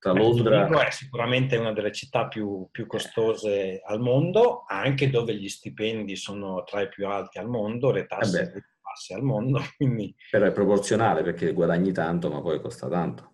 [0.03, 0.65] tra Londra...
[0.65, 6.17] Zurigo è sicuramente una delle città più, più, costose al mondo, anche dove gli stipendi
[6.17, 9.61] sono tra i più alti al mondo, le tasse eh più basse al mondo.
[9.77, 10.13] Quindi...
[10.29, 13.31] Però è proporzionale perché guadagni tanto ma poi costa tanto.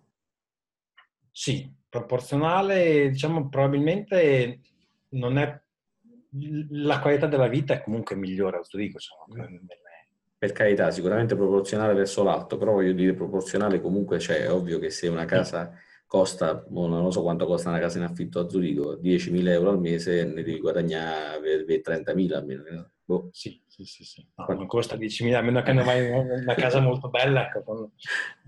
[1.32, 4.60] Sì, proporzionale, diciamo probabilmente
[5.10, 5.60] non è...
[6.70, 8.98] La qualità della vita è comunque migliore a Zurigo.
[8.98, 9.48] Insomma,
[10.38, 14.88] per carità, sicuramente proporzionale verso l'alto, però voglio dire proporzionale comunque c'è, è ovvio che
[14.88, 15.70] se una casa
[16.06, 20.24] costa, non so quanto costa una casa in affitto a Zurigo, 10.000 euro al mese
[20.24, 22.90] ne devi guadagnare 30.000 almeno.
[23.04, 23.28] Boh.
[23.32, 24.04] Sì, sì, sì.
[24.04, 24.26] sì.
[24.36, 27.62] No, non costa 10.000, a meno che non vai in una casa molto bella, ecco,
[27.62, 27.90] con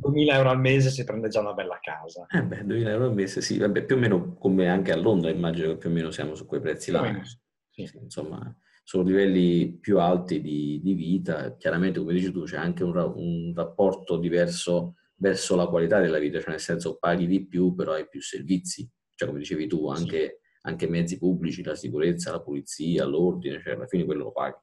[0.01, 2.27] 2.000 euro al mese si prende già una bella casa.
[2.31, 5.31] Eh beh, 2.000 euro al mese, sì, vabbè, più o meno come anche a Londra,
[5.31, 7.21] immagino che più o meno siamo su quei prezzi là.
[7.23, 7.41] Sì.
[7.77, 8.55] Insomma,
[8.85, 13.53] sono livelli più alti di, di, vita, chiaramente come dici tu c'è anche un, un
[13.55, 18.09] rapporto diverso verso la qualità della vita, cioè nel senso paghi di più però hai
[18.09, 23.61] più servizi, cioè come dicevi tu anche, anche mezzi pubblici, la sicurezza, la pulizia, l'ordine,
[23.63, 24.59] cioè alla fine quello lo paghi.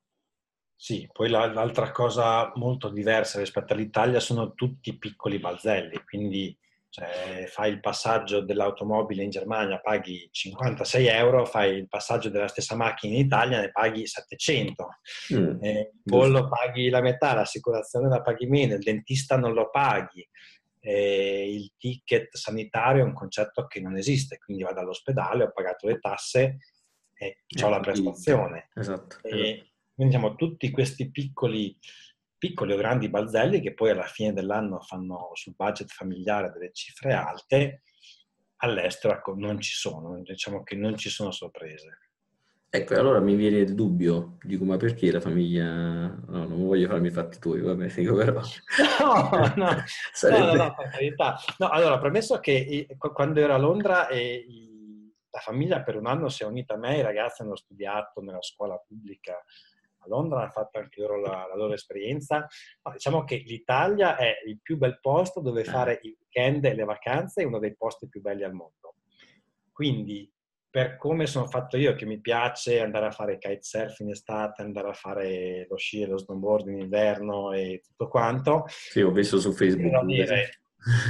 [0.75, 6.57] Sì, poi l'altra cosa molto diversa rispetto all'Italia sono tutti piccoli balzelli, quindi
[6.91, 12.75] cioè, fai il passaggio dell'automobile in Germania, paghi 56 euro, fai il passaggio della stessa
[12.75, 14.87] macchina in Italia, ne paghi 700.
[15.35, 19.69] Mm, eh, il bollo paghi la metà, l'assicurazione la paghi meno, il dentista non lo
[19.69, 20.27] paghi.
[20.81, 25.85] Eh, il ticket sanitario è un concetto che non esiste, quindi vado all'ospedale, ho pagato
[25.85, 26.57] le tasse
[27.13, 28.69] e ho la prestazione.
[28.73, 29.17] Esatto.
[29.21, 29.67] E, esatto.
[29.93, 31.77] Quindi diciamo tutti questi piccoli
[32.39, 37.13] piccoli o grandi balzelli che poi alla fine dell'anno fanno sul budget familiare delle cifre
[37.13, 37.83] alte,
[38.57, 41.99] all'estero ecco, non ci sono, diciamo che non ci sono sorprese.
[42.71, 45.65] Ecco, allora mi viene il dubbio, dico, ma perché la famiglia...
[46.27, 48.41] No, non voglio farmi i fatti tuoi, vabbè, dico però...
[49.01, 50.45] No, no, Sarebbe...
[50.45, 51.35] no, no, per carità.
[51.57, 54.45] No, allora, premesso che quando ero a Londra e
[55.31, 58.41] la famiglia per un anno si è unita a me, i ragazzi hanno studiato nella
[58.41, 59.43] scuola pubblica
[60.09, 62.45] Londra, hanno fatto anche loro la, la loro esperienza.
[62.81, 65.65] Ma diciamo che l'Italia è il più bel posto dove eh.
[65.65, 68.95] fare i weekend e le vacanze, è uno dei posti più belli al mondo.
[69.71, 70.29] Quindi,
[70.69, 74.89] per come sono fatto io, che mi piace andare a fare kitesurf in estate, andare
[74.89, 78.65] a fare lo sci e lo snowboard in inverno e tutto quanto.
[78.67, 80.03] Sì, ho visto su Facebook.
[80.03, 80.49] Dire,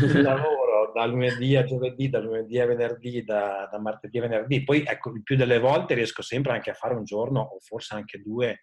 [0.03, 4.63] il lavoro da lunedì a giovedì, da lunedì a venerdì, da, da martedì a venerdì.
[4.63, 7.95] Poi, ecco, il più delle volte riesco sempre anche a fare un giorno o forse
[7.95, 8.61] anche due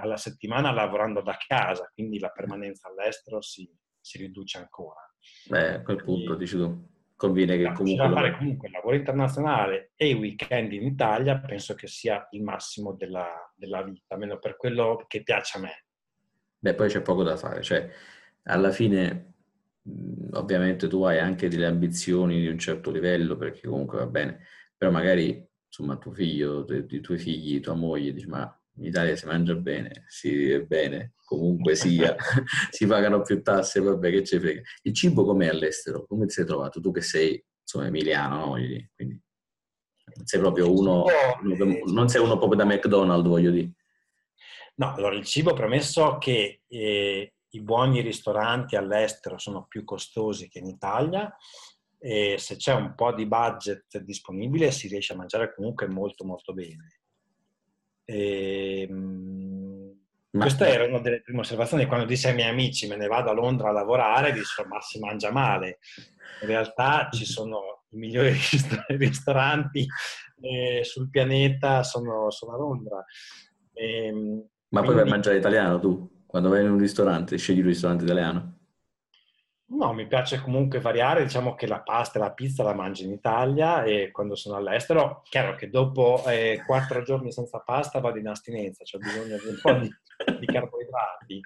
[0.00, 5.00] alla settimana lavorando da casa, quindi la permanenza all'estero si, si riduce ancora.
[5.48, 8.06] Beh, a quel punto dici tu, conviene che comunque...
[8.06, 12.42] Da fare comunque il lavoro internazionale e i weekend in Italia penso che sia il
[12.42, 15.84] massimo della, della vita, almeno per quello che piace a me.
[16.58, 17.88] Beh, poi c'è poco da fare, cioè
[18.44, 19.34] alla fine
[20.32, 24.44] ovviamente tu hai anche delle ambizioni di un certo livello perché comunque va bene,
[24.76, 29.26] però magari insomma tuo figlio, i tuoi figli, tua moglie dici ma in Italia si
[29.26, 32.14] mangia bene, si vive bene, comunque sia,
[32.70, 34.60] si pagano più tasse, vabbè che ci frega.
[34.82, 36.06] Il cibo com'è all'estero?
[36.06, 36.80] Come ti sei trovato?
[36.80, 38.50] Tu che sei, insomma, emiliano, no?
[38.94, 39.20] Quindi
[40.14, 41.04] non sei proprio uno,
[41.86, 43.72] non sei uno proprio da McDonald's, voglio dire.
[44.76, 50.60] No, allora il cibo premesso che eh, i buoni ristoranti all'estero sono più costosi che
[50.60, 51.34] in Italia
[51.98, 56.54] e se c'è un po' di budget disponibile si riesce a mangiare comunque molto molto
[56.54, 57.00] bene.
[58.10, 59.68] E, ehm,
[60.30, 60.44] Ma...
[60.44, 63.34] Questa era una delle prime osservazioni quando dissi ai miei amici me ne vado a
[63.34, 65.78] Londra a lavorare, dissero ma si mangia male.
[66.40, 68.34] In realtà ci sono i migliori
[68.96, 69.86] ristoranti
[70.40, 73.04] eh, sul pianeta, sono, sono, a Londra.
[73.74, 74.86] E, ehm, ma quindi...
[74.86, 76.24] poi vai a mangiare italiano tu?
[76.26, 78.57] Quando vai in un ristorante, scegli un ristorante italiano?
[79.70, 83.12] No, mi piace comunque variare, diciamo che la pasta e la pizza la mangio in
[83.12, 88.28] Italia e quando sono all'estero, chiaro che dopo eh, quattro giorni senza pasta vado in
[88.28, 89.90] astinenza, ho bisogno di un po' di,
[90.40, 91.40] di carboidrati.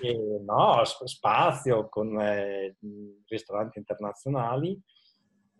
[0.00, 2.76] E, no, spazio con eh,
[3.26, 4.80] ristoranti internazionali.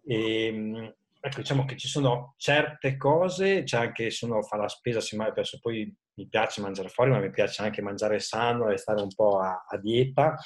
[0.04, 4.68] E, ehm, ecco, diciamo che ci sono certe cose, c'è anche se uno fa la
[4.68, 8.76] spesa, mangia, adesso poi mi piace mangiare fuori, ma mi piace anche mangiare sano e
[8.76, 10.36] stare un po' a, a dieta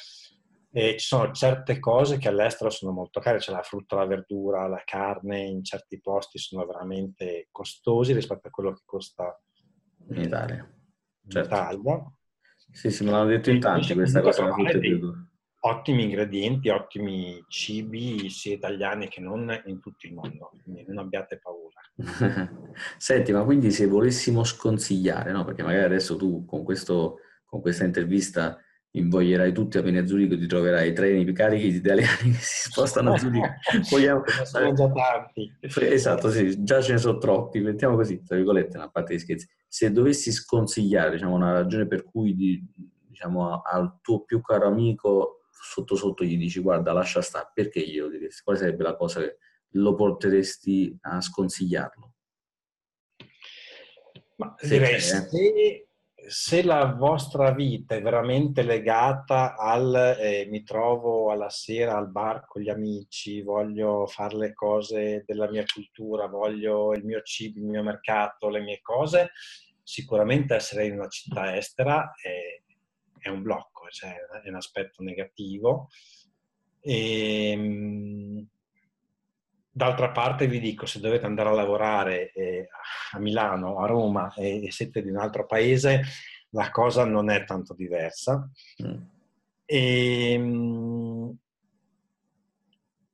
[0.75, 4.67] e ci sono certe cose che all'estero sono molto care, c'è la frutta, la verdura,
[4.69, 9.39] la carne, in certi posti sono veramente costosi rispetto a quello che costa
[10.09, 10.67] in Italia.
[11.25, 11.55] In certo.
[11.55, 12.13] Italia.
[12.71, 14.49] Sì, sì, me l'hanno detto in tanti questa cosa.
[15.65, 21.39] Ottimi ingredienti, ottimi cibi, sia italiani che non in tutto il mondo, quindi non abbiate
[21.39, 21.81] paura.
[22.97, 25.45] Senti, ma quindi se volessimo sconsigliare, no?
[25.45, 28.59] perché magari adesso tu con, questo, con questa intervista
[28.95, 33.13] invoglierai tutti a venire a Zurigo, ti troverai treni carichi di italiani che si spostano
[33.15, 33.47] a Zurigo.
[33.91, 34.23] Vogliamo...
[34.45, 35.57] sono già tanti.
[35.61, 39.49] Esatto, sì, già ce ne sono troppi, mettiamo così, tra virgolette, una parte di scherzi.
[39.67, 42.63] Se dovessi sconsigliare, diciamo, una ragione per cui di,
[43.09, 48.09] diciamo, al tuo più caro amico sotto sotto gli dici guarda lascia stare, perché glielo
[48.09, 48.43] diresti?
[48.43, 49.39] Quale sarebbe la cosa che
[49.71, 52.15] lo porteresti a sconsigliarlo?
[54.37, 55.29] Ma direi, se,
[56.27, 62.47] se la vostra vita è veramente legata al eh, mi trovo alla sera al bar
[62.47, 67.67] con gli amici, voglio fare le cose della mia cultura, voglio il mio cibo, il
[67.67, 69.31] mio mercato, le mie cose,
[69.83, 72.63] sicuramente essere in una città estera è,
[73.19, 75.89] è un blocco, cioè è un aspetto negativo.
[76.81, 78.47] E, ehm,
[79.75, 82.69] D'altra parte vi dico, se dovete andare a lavorare eh,
[83.13, 86.03] a Milano, a Roma e, e, siete di un altro paese,
[86.51, 88.47] la cosa non è tanto diversa.
[88.83, 89.03] Mm.
[89.65, 91.37] E, ehm,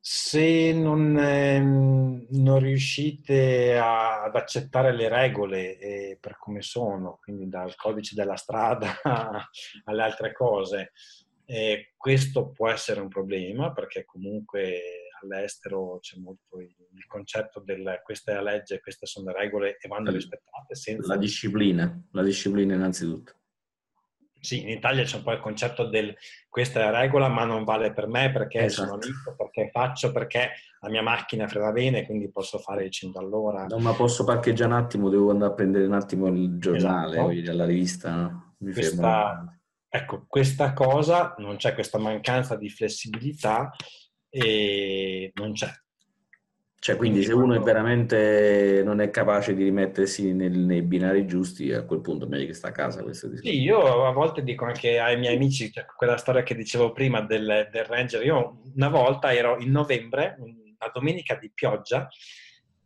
[0.01, 7.47] se non, eh, non riuscite a, ad accettare le regole eh, per come sono, quindi
[7.49, 8.97] dal codice della strada
[9.85, 10.93] alle altre cose,
[11.45, 18.01] eh, questo può essere un problema perché comunque all'estero c'è molto il, il concetto del
[18.03, 20.75] questa è la legge, queste sono le regole e vanno rispettate.
[20.75, 21.15] Senza...
[21.15, 23.39] La disciplina, la disciplina innanzitutto.
[24.41, 26.15] Sì, in Italia c'è un po' il concetto del
[26.49, 28.89] questa è la regola ma non vale per me perché esatto.
[28.89, 30.51] sono amico, perché faccio, perché
[30.81, 33.67] la mia macchina frena bene quindi posso fare il 100 all'ora.
[33.67, 37.57] No, ma posso parcheggiare un attimo, devo andare a prendere un attimo il giornale esatto.
[37.57, 38.15] la rivista.
[38.15, 38.55] No?
[38.59, 43.73] Questa, ecco, questa cosa, non c'è questa mancanza di flessibilità
[44.31, 45.71] e non c'è.
[46.81, 51.27] Cioè, quindi, quindi se uno è veramente non è capace di rimettersi nel, nei binari
[51.27, 53.03] giusti, a quel punto è meglio che sta a casa.
[53.03, 56.93] Questo sì, io a volte dico anche ai miei amici, cioè, quella storia che dicevo
[56.93, 62.09] prima del, del, Ranger, io una volta ero in novembre, una domenica di pioggia,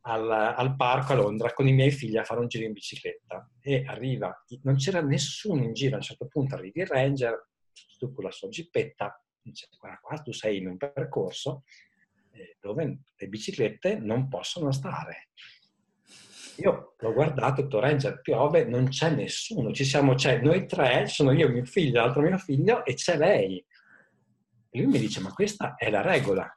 [0.04, 3.48] al, al, parco a Londra con i miei figli a fare un giro in bicicletta
[3.60, 7.48] e arriva, non c'era nessuno in giro, a un certo punto arriva il Ranger,
[7.98, 11.64] tu con la sua gippetta, dice guarda qua tu sei in un percorso
[12.32, 15.28] eh, dove le biciclette non possono stare.
[16.56, 21.32] Io l'ho guardato, detto Ranger, piove, non c'è nessuno, ci siamo, c'è noi tre, sono
[21.32, 23.64] io, mio figlio, l'altro mio figlio e c'è lei.
[24.70, 26.50] E lui mi dice, ma questa è la regola.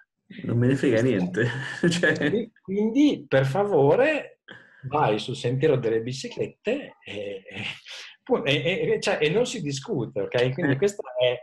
[0.44, 1.48] Non me ne frega niente.
[1.90, 2.50] cioè...
[2.62, 4.40] Quindi, per favore,
[4.84, 7.44] vai sul sentiero delle biciclette e,
[8.44, 10.54] e, e, cioè, e non si discute, ok?
[10.54, 10.78] Quindi eh.
[10.78, 11.42] questa è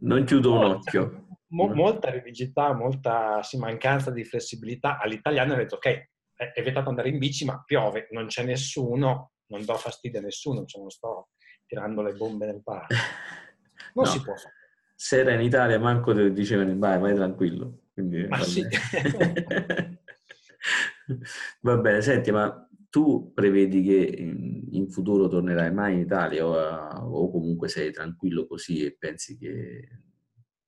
[0.00, 1.26] non chiudo un occhio.
[1.50, 4.98] Mo, molta rigidità, molta sì, mancanza di flessibilità.
[4.98, 9.64] All'italiano ho detto, ok, è vietato andare in bici, ma piove, non c'è nessuno, non
[9.64, 11.30] do fastidio a nessuno, cioè non sto
[11.66, 12.94] tirando le bombe nel parco.
[13.94, 14.10] Non no.
[14.10, 14.54] si può fare.
[14.96, 17.82] Se era in Italia, manco te dicevano, vai, vai tranquillo.
[17.92, 18.66] Quindi, ma sì.
[21.62, 24.32] va bene, senti, ma tu prevedi che
[24.70, 29.88] in futuro tornerai mai in Italia o, o, comunque sei tranquillo così e pensi che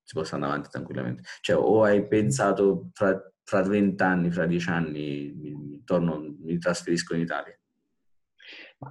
[0.03, 1.23] si possa andare avanti tranquillamente?
[1.41, 7.15] Cioè, o hai pensato fra, fra 20 anni, fra 10 anni, mi, torno, mi trasferisco
[7.15, 7.55] in Italia?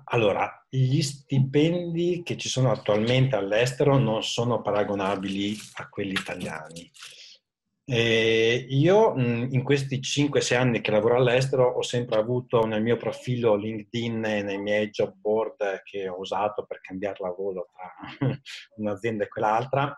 [0.05, 6.91] Allora, gli stipendi che ci sono attualmente all'estero non sono paragonabili a quelli italiani.
[7.91, 13.55] Eh, io in questi 5-6 anni che lavoro all'estero ho sempre avuto nel mio profilo
[13.55, 18.29] LinkedIn e nei miei job board che ho usato per cambiare lavoro tra
[18.77, 19.97] un'azienda e quell'altra,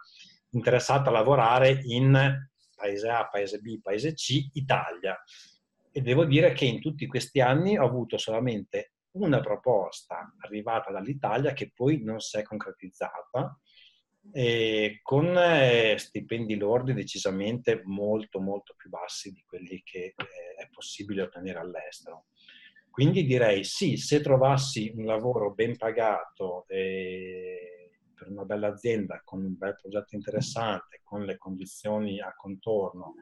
[0.52, 5.22] interessato a lavorare in paese A, paese B, paese C, Italia.
[5.92, 11.52] E devo dire che in tutti questi anni ho avuto solamente una proposta arrivata dall'Italia
[11.52, 13.60] che poi non si è concretizzata
[14.32, 20.69] e con eh, stipendi lordi decisamente molto molto più bassi di quelli che eh, è
[20.72, 22.26] possibile ottenere all'estero.
[22.89, 29.43] Quindi direi sì, se trovassi un lavoro ben pagato eh, per una bella azienda, con
[29.43, 33.15] un bel progetto interessante, con le condizioni a contorno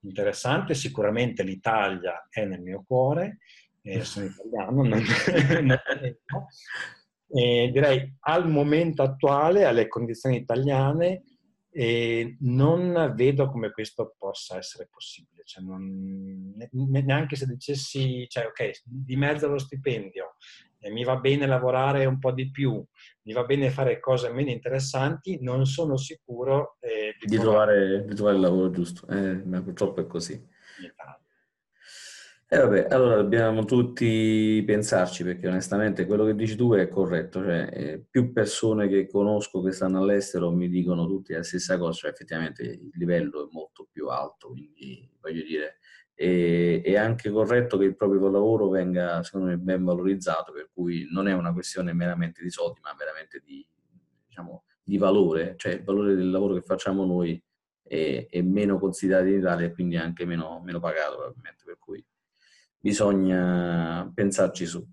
[0.00, 3.38] interessante, sicuramente l'Italia è nel mio cuore,
[3.82, 5.02] eh, sono italiano, non,
[7.34, 11.24] eh, direi al momento attuale, alle condizioni italiane,
[11.72, 15.42] eh, non vedo come questo possa essere possibile.
[15.44, 20.36] Cioè non, neanche se dicessi, cioè, ok, di mezzo allo stipendio,
[20.78, 22.82] eh, mi va bene lavorare un po' di più,
[23.22, 28.14] mi va bene fare cose meno interessanti, non sono sicuro eh, di, di, trovare, di,
[28.14, 29.08] trovare, il lavoro giusto.
[29.08, 30.40] Eh, ma purtroppo è così.
[32.46, 37.42] E eh vabbè, allora dobbiamo tutti pensarci perché onestamente quello che dici tu è corretto,
[37.42, 41.92] cioè eh, più persone che conosco che stanno all'estero mi dicono tutti la stessa cosa,
[41.92, 45.78] cioè effettivamente il livello è molto più alto, quindi voglio dire,
[46.12, 51.08] è, è anche corretto che il proprio lavoro venga secondo me ben valorizzato, per cui
[51.10, 53.66] non è una questione meramente di soldi, ma veramente di,
[54.26, 57.42] diciamo, di valore, cioè il valore del lavoro che facciamo noi
[57.82, 62.04] è, è meno considerato in Italia e quindi anche meno, meno pagato probabilmente, per cui
[62.84, 64.86] bisogna pensarci su.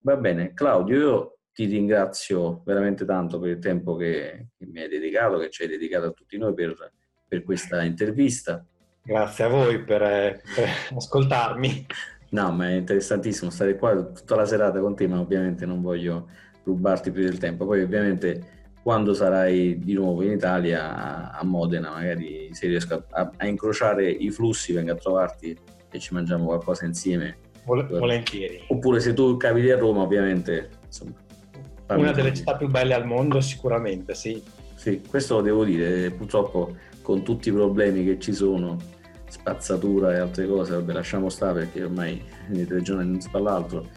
[0.00, 4.88] Va bene, Claudio, io ti ringrazio veramente tanto per il tempo che, che mi hai
[4.88, 6.76] dedicato, che ci hai dedicato a tutti noi per,
[7.26, 8.62] per questa intervista.
[9.02, 11.86] Grazie a voi per, per, ascoltarmi.
[12.32, 16.28] No, ma è interessantissimo stare qua tutta la serata con te, ma ovviamente non voglio
[16.64, 17.64] rubarti più del tempo.
[17.64, 23.46] Poi ovviamente quando sarai di nuovo in Italia, a Modena, magari se riesco a, a
[23.46, 25.58] incrociare i flussi, vengo a trovarti
[25.90, 27.36] e ci mangiamo qualcosa insieme.
[27.64, 28.64] Vol- volentieri.
[28.68, 30.70] Oppure se tu capiti a Roma, ovviamente.
[30.86, 31.12] Insomma,
[31.88, 34.42] Una delle città più belle al mondo, sicuramente, sì.
[34.74, 36.10] Sì, questo lo devo dire.
[36.10, 38.78] Purtroppo, con tutti i problemi che ci sono,
[39.28, 42.22] spazzatura e altre cose, vabbè, lasciamo stare perché ormai
[42.52, 43.88] in tre giorni non si parla altro.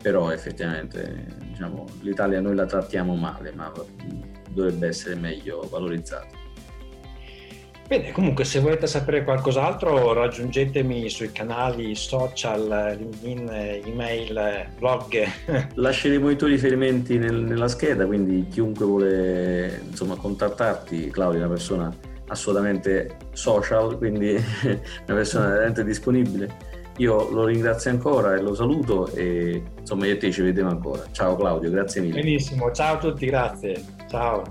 [0.00, 3.72] Però effettivamente diciamo, l'Italia noi la trattiamo male, ma
[4.50, 6.37] dovrebbe essere meglio valorizzata.
[7.88, 13.48] Bene, comunque se volete sapere qualcos'altro raggiungetemi sui canali social, LinkedIn,
[13.86, 15.24] email, blog.
[15.72, 21.54] Lasceremo i tuoi riferimenti nel, nella scheda, quindi chiunque vuole insomma, contattarti, Claudia è una
[21.54, 26.76] persona assolutamente social, quindi una persona veramente disponibile.
[26.98, 31.04] Io lo ringrazio ancora e lo saluto e insomma io e te ci vediamo ancora.
[31.10, 32.20] Ciao Claudio, grazie mille.
[32.20, 33.82] Benissimo, ciao a tutti, grazie.
[34.10, 34.42] Ciao.